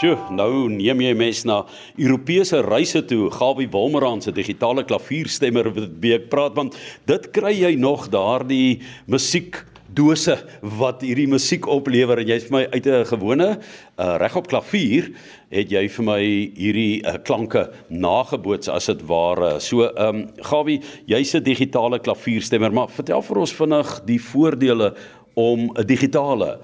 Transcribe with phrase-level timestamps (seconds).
[0.00, 1.58] Sjoe, nou neem jy mes na
[2.00, 3.26] Europese reise toe.
[3.34, 5.66] Gawie Wolmerans se digitale klavierstemmer
[6.00, 6.78] wie ek praat want
[7.10, 8.80] dit kry jy nog daardie
[9.12, 9.58] musiek
[9.92, 10.38] dose
[10.80, 15.10] wat hierdie musiek oplewer en jy's vir my uit 'n gewone uh, regop klavier
[15.52, 16.22] het jy vir my
[16.56, 19.60] hierdie uh, klanke nageboots as dit ware.
[19.60, 24.94] So ehm um, Gawie, jy's 'n digitale klavierstemmer, maar vertel vir ons vinnig die voordele
[25.36, 26.58] om 'n digitale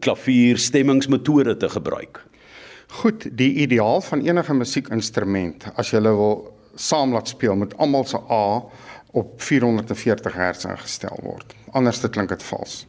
[0.00, 2.31] klavierstemmingsmetode te gebruik.
[2.92, 6.42] Goed, die ideaal van enige musiekinstrument as jy wil
[6.76, 8.60] saam laat speel met almal se A
[9.16, 11.54] op 440 Hz ingestel word.
[11.72, 12.82] Anders dit klink dit vals.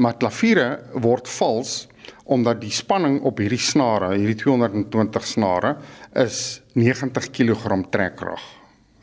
[0.00, 0.66] Maar klaviere
[0.96, 1.76] word vals
[2.24, 5.76] omdat die spanning op hierdie snare, hierdie 220 snare
[6.24, 8.42] is 90 kg trekkrag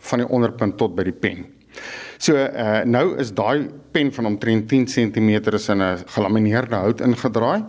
[0.10, 1.46] van die onderpunt tot by die pen.
[2.18, 7.62] So uh, nou is daai pen van omtrent 10 cm in 'n gelamineerde hout ingedraai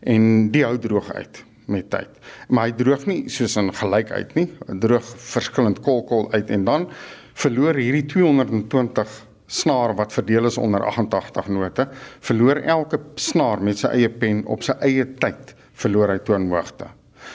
[0.00, 2.08] en die hout droog uit met tyd.
[2.48, 4.48] Maar hy droog nie soos in gelyk uit nie.
[4.68, 6.88] Hy droog verskillend kolkol uit en dan
[7.34, 9.14] verloor hierdie 220
[9.46, 11.88] snaar wat verdeel is onder 88 note,
[12.20, 16.88] verloor elke snaar met sy eie pen op sy eie tyd verloor hy toonhoogte.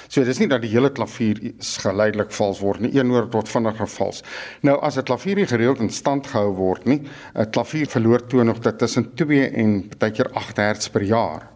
[0.10, 1.40] So dis nie dat die hele klavier
[1.82, 4.24] geleidelik vals word nie, een noot tot vinniger vals.
[4.62, 7.02] Nou as 'n klavier nie gereeld in stand gehou word nie,
[7.36, 11.50] 'n klavier verloor toonhoogte tussen 2 en baie keer 8 Hz per jaar.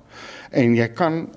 [0.52, 1.30] En jy kan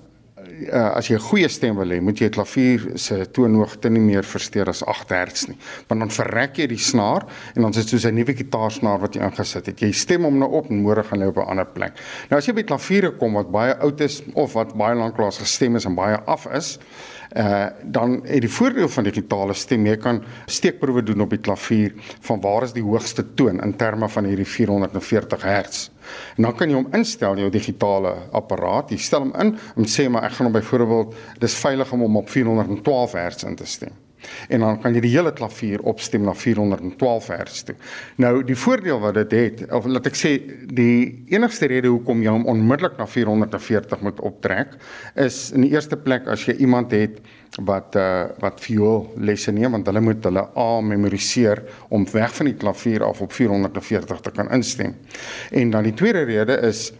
[0.72, 4.00] uh, as jy 'n goeie stem wil hê, moet jy 'n klavier se toonhoogte nie
[4.00, 5.58] meer versteur as 8 Hz nie.
[5.88, 9.14] Want dan verrek jy die snaar en dan is dit soos 'n nuwe gitaarsnaar wat
[9.14, 9.80] jy ingesit het.
[9.80, 11.92] Jy stem hom nou op en môre gaan hy op 'n ander plek.
[12.30, 15.34] Nou as jy by klaviere kom wat baie oud is of wat baie lank lank
[15.34, 16.78] gestem is en baie af is,
[17.36, 21.92] uh dan het die voordeel van digitale stem jy kan steekproewe doen op die klavier
[22.20, 25.90] van waar is die hoogste toon in terme van hierdie 440 Hz.
[26.36, 28.90] En dan kan jy hom instel in jou digitale apparaat.
[28.90, 32.20] Jy stel hom in en sê maar ek gaan hom byvoorbeeld dis veilig om hom
[32.22, 33.94] op 412 Hz in te stem.
[34.48, 37.76] En dan kan jy die hele klavier opstem na 412 Hz toe.
[38.22, 42.34] Nou die voordeel wat dit het, of laat ek sê die enigste rede hoekom jy
[42.34, 44.76] hom onmiddellik na 440 moet optrek,
[45.14, 47.20] is in die eerste plek as jy iemand het
[47.64, 51.62] wat uh wat viool lesse neem want hulle moet hulle A memoriseer
[51.94, 54.94] om weg van die klavier af op 440 te kan instem.
[55.50, 56.90] En dan die tweede rede is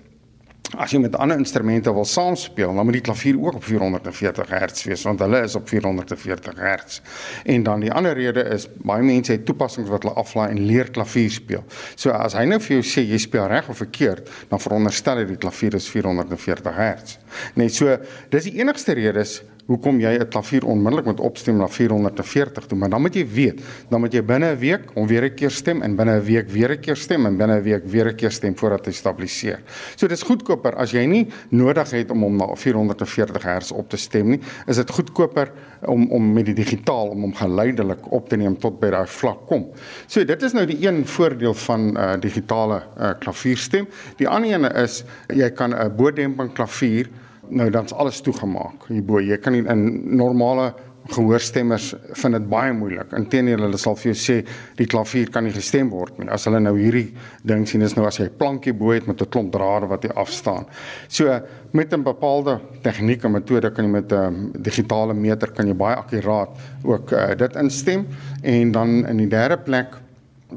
[0.74, 4.84] As jy met ander instrumente wil saamspeel, dan moet die klavier ook op 440 Hz
[4.88, 7.00] wees want hulle is op 440 Hz.
[7.44, 10.90] En dan die ander rede is baie mense het toepassings wat hulle aflaai en leer
[10.90, 11.64] klavier speel.
[11.94, 15.28] So as hy nou vir jou sê jy speel reg of verkeerd, dan veronderstel hy
[15.30, 17.18] die klavier is 440 Hz.
[17.54, 17.98] Net so,
[18.34, 22.78] dis die enigste rede is hoekom jy 'n klavier onmiddellik moet opstem na 440 toe,
[22.78, 23.60] maar dan moet jy weet,
[23.90, 26.48] dan moet jy binne 'n week hom weer 'n keer stem en binne 'n week
[26.48, 29.60] weer 'n keer stem en binne 'n week weer 'n keer stem voordat hy stabiliseer.
[29.96, 33.96] So dis goedkoper as jy nie nodig het om hom na 440 Hz op te
[33.96, 35.52] stem nie, is dit goedkoper
[35.86, 39.46] om om met die digitaal om hom geleidelik op te neem tot by daai vlak
[39.46, 39.66] kom.
[40.06, 43.86] So dit is nou die een voordeel van 'n uh, digitale uh, klavierstem.
[44.16, 47.08] Die ander een is jy kan 'n uh, bodemping klavier
[47.50, 49.20] nou dan's alles toegemaak hierbo.
[49.20, 50.72] Jy kan nie in normale
[51.12, 53.12] gehoorstemmers vind dit baie moeilik.
[53.16, 54.36] Inteendeel hulle sal vir jou sê
[54.78, 56.28] die klavier kan nie gestem word nie.
[56.32, 57.08] As hulle nou hierdie
[57.46, 60.02] ding sien is nou as jy 'n plankie bo het met 'n klomp drade wat
[60.02, 60.66] hier afstaan.
[61.08, 61.40] So
[61.72, 65.74] met 'n bepaalde tegniek en metode kan jy met 'n um, digitale meter kan jy
[65.74, 66.50] baie akkuraat
[66.82, 68.06] ook uh, dit instem
[68.42, 70.05] en dan in die derde plek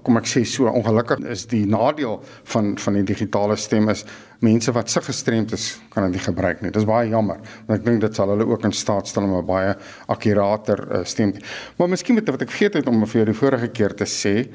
[0.04, 2.20] kom ek sê so ongelukkig is die nadeel
[2.54, 4.04] van van die digitale stem is
[4.46, 6.72] mense wat sig gestremd is kan dit nie gebruik nie.
[6.72, 9.46] Dis baie jammer want ek dink dit sal hulle ook in staat stel om 'n
[9.46, 9.74] baie
[10.08, 11.34] akkurater uh, stem.
[11.78, 14.46] Maar miskien met wat ek vergeet het om vir jou die vorige keer te sê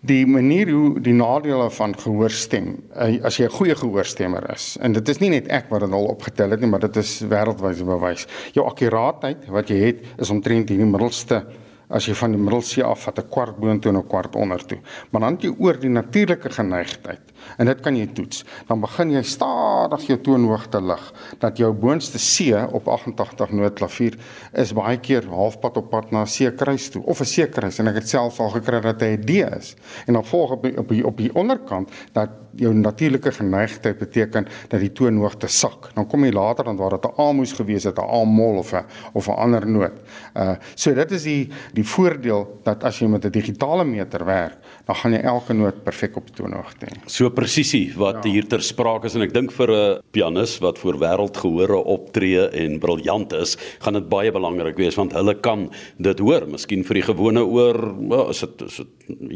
[0.00, 4.92] die manier hoe die nadele van gehoorstem uh, as jy 'n goeie gehoorstemmer is en
[4.92, 7.84] dit is nie net ek wat dit al opgetel het nie maar dit is wêreldwyd
[7.84, 8.26] bewys.
[8.52, 11.44] Jou akkuraatheid wat jy het is omtrent hierdie middelste
[11.90, 14.78] as jy van die middelsee af vat 'n kwart boontoe en 'n kwart onder toe.
[15.10, 17.20] Maar dan het jy oor die natuurlike geneigtheid
[17.58, 18.44] en dit kan jy toets.
[18.68, 24.18] Dan begin jy stadig jou toonhoogte lig dat jou boonste C op 88 nootklavier
[24.52, 27.88] is baie keer halfpad op pad na C kruis toe of 'n C kruis en
[27.88, 29.74] ek het self al gekry dat hy 'n D is.
[30.06, 34.46] En dan volg op die, op die, op die onderkant dat jou natuurlike geneigtheid beteken
[34.68, 35.90] dat die toonhoogte sak.
[35.94, 38.58] Dan kom jy later dan waar dit 'n A moes gewees het, 'n A mol
[38.58, 39.92] of 'n of 'n ander noot.
[40.34, 44.58] Uh so dit is die die voordeel dat as jy met 'n digitale meter werk,
[44.86, 46.96] dan gaan jy elke noot perfek op toonhoogte hê.
[47.06, 48.30] So presisie wat ja.
[48.30, 52.78] hier ter sprake is en ek dink vir 'n pianis wat voor wêreldgehore optree en
[52.78, 56.46] briljant is, gaan dit baie belangrik wees want hulle kan dit hoor.
[56.46, 58.88] Miskien vir die gewone oor, well, is dit is dit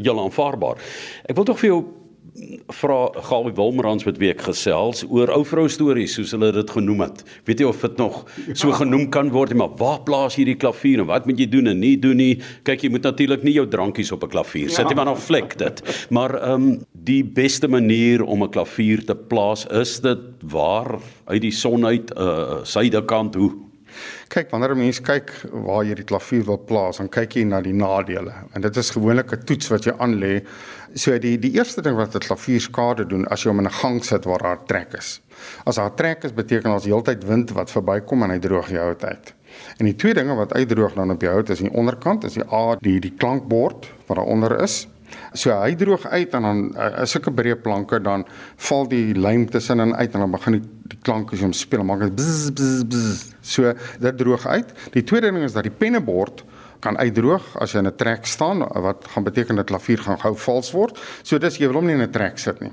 [0.03, 0.77] heel aanvaarbaar.
[1.29, 1.83] Ek wil tog vir jou
[2.75, 2.97] vra
[3.29, 7.23] Gawie Wilmerans met wie ek gesels oor ou vrou stories soos hulle dit genoem het.
[7.47, 8.23] Weet jy of dit nog
[8.53, 11.71] so genoem kan word, maar waar plaas jy die klavier en wat moet jy doen
[11.71, 12.33] en nie doen nie?
[12.67, 15.57] Kyk, jy moet natuurlik nie jou drankies op 'n klavier sit nie, want dan vlek
[15.57, 15.83] dit.
[16.09, 21.41] Maar ehm um, die beste manier om 'n klavier te plaas is dit waar uit
[21.41, 23.64] die son uit 'n uh, suidekant hoe
[24.27, 27.61] Kyk, wanneer 'n mens kyk waar jy die klavier wil plaas, dan kyk jy na
[27.61, 28.33] die nadele.
[28.53, 30.43] En dit is gewoonlik 'n toets wat jy aanlê.
[30.93, 33.71] So die die eerste ding wat 'n klavier skade doen as jy hom in 'n
[33.81, 35.21] gang sit waar daar trek is.
[35.65, 39.03] As daar trek is, beteken ons heeltyd wind wat verbykom en hy droog jou hout
[39.03, 39.33] uit.
[39.77, 42.53] En die twee dinge wat uitdroog dan op jou hout is die onderkant, is die
[42.53, 44.87] A, die die klankbord wat daar onder is
[45.33, 48.25] So hy droog uit en dan uh, is sulke breë planke dan
[48.69, 50.63] val die lym tussenin uit en dan begin die,
[50.93, 53.33] die klanke so speel en maak dit bzz, bzz, bzz.
[53.41, 54.75] so dit droog uit.
[54.93, 56.45] Die tweede ding is dat die pennebord
[56.85, 60.35] kan uitdroog as jy in 'n trek staan wat gaan beteken dat klavier gaan gou
[60.35, 60.99] vals word.
[61.23, 62.71] So dis jy wil hom nie in 'n trek sit nie.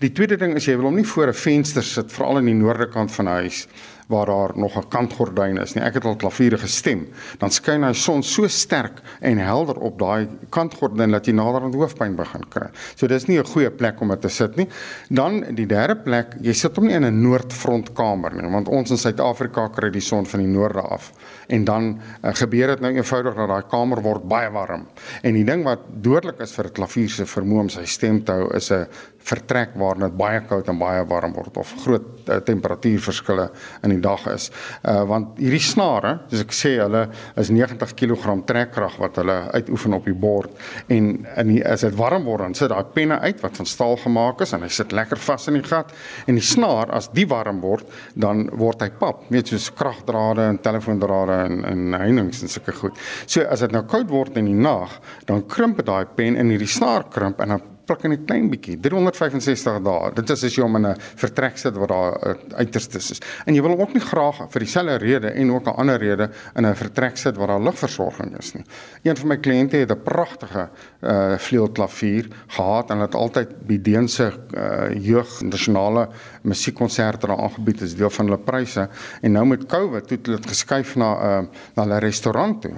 [0.00, 2.54] Die tweede ding is jy wil hom nie voor 'n venster sit veral in die
[2.54, 3.66] noorde kant van die huis
[4.12, 5.84] waar daar nog 'n kantgordyn is nie.
[5.84, 7.08] Ek het al klaviere gestem.
[7.38, 11.74] Dan skyn hy son so sterk en helder op daai kantgordyn dat jy nader aan
[11.74, 12.68] hoofpyn begin kry.
[12.94, 14.68] So dis nie 'n goeie plek om te sit nie.
[15.08, 18.98] Dan die derde plek, jy sit hom nie in 'n noordfrontkamer nie, want ons in
[18.98, 21.12] Suid-Afrika kry die son van die noorde af.
[21.48, 24.86] En dan uh, gebeur dit nou eenvoudig dat daai kamer word baie warm.
[25.22, 28.32] En die ding wat dodelik is vir 'n klavier se vermoë om sy stem te
[28.32, 28.86] hou is 'n
[29.26, 33.48] vertrek waar dit baie koud en baie warm word of groot uh, temperatuurverskille
[33.84, 34.50] in die dag is.
[34.82, 37.02] Uh want hierdie snare, soos ek sê, hulle
[37.40, 41.96] is 90 kg trekkrag wat hulle uitoefen op die bord en in die, as dit
[41.98, 44.94] warm word dan sit daai penne uit wat van staal gemaak is en hy sit
[44.94, 45.92] lekker vas in die gat
[46.26, 50.60] en die snaar as die warm word dan word hy pap, weet soos kragdrade en
[50.62, 52.98] telefoondrade en en heininge en sulke goed.
[53.26, 54.98] So as dit nou koud word in die nag,
[55.28, 58.80] dan krimp daai pen in hierdie snaar krimp en dan pluk in 'n klein bietjie.
[58.80, 60.12] 365 dae.
[60.14, 63.20] Dit is as jy hom in 'n vertrek sit waar daar uh, uiterstes is.
[63.46, 66.66] En jy wil ook nie graag vir dieselfde rede en ook 'n ander rede in
[66.66, 68.64] 'n vertrek sit waar daar ligversorging is nie.
[69.02, 70.68] Een van my kliënte het 'n pragtige
[71.00, 76.08] uh, vleuelklavier gehad en het altyd by Deense uh, jeug nasionale
[76.42, 78.88] musiekkonserte daar aangebied as deel van hulle pryse
[79.20, 82.74] en nou met Covid het hulle dit geskuif na uh, na 'n restaurant toe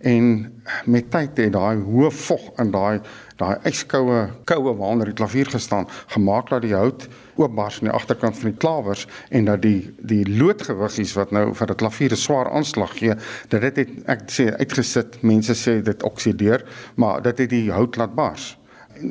[0.00, 0.52] en
[0.84, 3.00] met tyd het daai hoë vog in daai
[3.38, 7.08] daai yskoue koue waaronder die klavier gestaan gemaak dat die hout
[7.38, 11.70] oopbars aan die agterkant van die klawers en dat die die loodgewiggies wat nou vir
[11.70, 13.14] 'n klavier 'n swaar aanslag gee
[13.48, 16.64] dat dit het ek sê uitgesit mense sê dit oksideer
[16.96, 18.58] maar dit het die hout laat bars.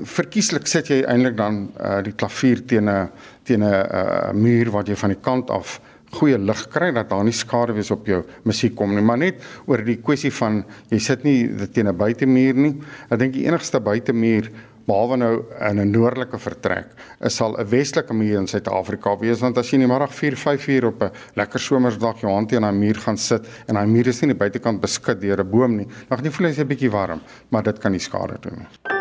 [0.03, 3.09] Verkieslik sit jy eintlik dan uh, die klavier teen 'n
[3.43, 5.79] teen 'n uh, muur wat jy van die kant af
[6.11, 9.43] goeie lig kry dat daar nie skade wees op jou musiek kom nie, maar net
[9.67, 12.75] oor die kwessie van jy sit nie teen 'n buitemuur nie.
[13.11, 14.51] Ek dink die enigste buitemuur
[14.87, 15.33] behalwe nou
[15.69, 16.87] in 'n noordelike vertrek
[17.19, 20.35] is sal 'n westelike muur in Suid-Afrika wees want as jy in die middag 4,
[20.35, 23.87] 5 uur op 'n lekker somersdag jou hand teen 'n muur gaan sit en daai
[23.87, 26.47] muur is nie aan die buitekant beskik deur 'n boom nie, dan gaan jy voel
[26.47, 28.96] jy's 'n bietjie warm, maar dit kan nie skade doen nie.